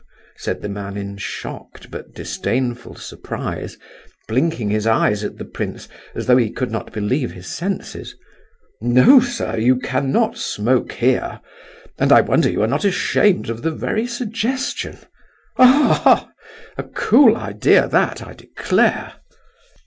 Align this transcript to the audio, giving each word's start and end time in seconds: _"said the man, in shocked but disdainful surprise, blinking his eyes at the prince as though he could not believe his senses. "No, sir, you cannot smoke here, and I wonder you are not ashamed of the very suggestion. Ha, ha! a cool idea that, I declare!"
_"said 0.35 0.63
the 0.63 0.67
man, 0.67 0.97
in 0.97 1.15
shocked 1.15 1.91
but 1.91 2.11
disdainful 2.15 2.95
surprise, 2.95 3.77
blinking 4.27 4.71
his 4.71 4.87
eyes 4.87 5.23
at 5.23 5.37
the 5.37 5.45
prince 5.45 5.87
as 6.15 6.25
though 6.25 6.37
he 6.37 6.49
could 6.49 6.71
not 6.71 6.91
believe 6.91 7.33
his 7.33 7.45
senses. 7.45 8.15
"No, 8.81 9.19
sir, 9.19 9.57
you 9.59 9.75
cannot 9.77 10.39
smoke 10.39 10.93
here, 10.93 11.39
and 11.99 12.11
I 12.11 12.21
wonder 12.21 12.49
you 12.49 12.63
are 12.63 12.67
not 12.67 12.83
ashamed 12.83 13.47
of 13.47 13.61
the 13.61 13.69
very 13.69 14.07
suggestion. 14.07 14.97
Ha, 15.57 16.01
ha! 16.03 16.31
a 16.79 16.83
cool 16.83 17.37
idea 17.37 17.87
that, 17.87 18.23
I 18.25 18.33
declare!" 18.33 19.13